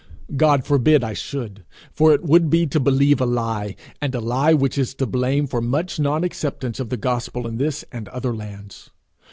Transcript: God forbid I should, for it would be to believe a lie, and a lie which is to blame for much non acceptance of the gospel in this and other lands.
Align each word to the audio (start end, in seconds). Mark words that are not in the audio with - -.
God 0.35 0.65
forbid 0.65 1.03
I 1.03 1.13
should, 1.13 1.63
for 1.93 2.11
it 2.11 2.23
would 2.23 2.49
be 2.49 2.65
to 2.65 2.79
believe 2.79 3.21
a 3.21 3.25
lie, 3.27 3.75
and 4.01 4.15
a 4.15 4.19
lie 4.19 4.51
which 4.55 4.79
is 4.79 4.95
to 4.95 5.05
blame 5.05 5.45
for 5.45 5.61
much 5.61 5.99
non 5.99 6.23
acceptance 6.23 6.79
of 6.79 6.89
the 6.89 6.97
gospel 6.97 7.45
in 7.45 7.57
this 7.57 7.85
and 7.91 8.07
other 8.07 8.33
lands. 8.33 8.89